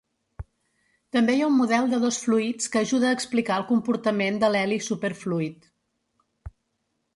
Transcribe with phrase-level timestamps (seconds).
[1.15, 4.51] També hi ha un model de dos fluïts que ajuda a explicar el comportament de
[4.57, 5.71] l'heli superfluid.